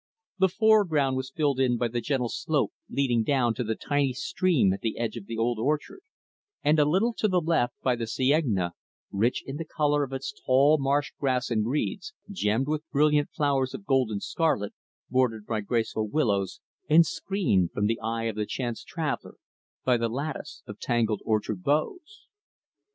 The 0.39 0.49
foreground 0.49 1.15
was 1.15 1.29
filled 1.29 1.59
in 1.59 1.77
by 1.77 1.87
the 1.87 2.01
gentle 2.01 2.29
slope 2.29 2.73
leading 2.89 3.21
down 3.21 3.53
to 3.53 3.63
the 3.63 3.75
tiny 3.75 4.13
stream 4.13 4.73
at 4.73 4.81
the 4.81 4.97
edge 4.97 5.15
of 5.15 5.27
the 5.27 5.37
old 5.37 5.59
orchard 5.59 5.99
and, 6.63 6.79
a 6.79 6.89
little 6.89 7.13
to 7.19 7.27
the 7.27 7.39
left, 7.39 7.75
by 7.83 7.95
the 7.95 8.07
cienaga 8.07 8.73
rich 9.11 9.43
in 9.45 9.57
the 9.57 9.63
color 9.63 10.03
of 10.03 10.11
its 10.11 10.33
tall 10.43 10.79
marsh 10.79 11.11
grass 11.19 11.51
and 11.51 11.67
reeds, 11.67 12.15
gemmed 12.31 12.65
with 12.67 12.81
brilliant 12.91 13.29
flowers 13.31 13.75
of 13.75 13.85
gold 13.85 14.09
and 14.09 14.23
scarlet, 14.23 14.73
bordered 15.11 15.45
by 15.45 15.61
graceful 15.61 16.07
willows, 16.07 16.61
and 16.89 17.05
screened 17.05 17.71
from 17.71 17.85
the 17.85 17.99
eye 17.99 18.23
of 18.23 18.35
the 18.35 18.47
chance 18.47 18.83
traveler 18.83 19.35
by 19.85 19.97
the 19.97 20.09
lattice 20.09 20.63
of 20.65 20.79
tangled 20.79 21.21
orchard 21.25 21.61
boughs. 21.61 22.25